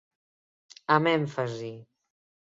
[0.95, 1.69] Amb èmfasi.